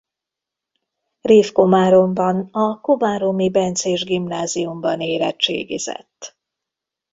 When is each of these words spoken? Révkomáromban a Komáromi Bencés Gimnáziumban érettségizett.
Révkomáromban 1.21 2.47
a 2.51 2.81
Komáromi 2.81 3.49
Bencés 3.49 4.03
Gimnáziumban 4.03 5.01
érettségizett. 5.01 6.37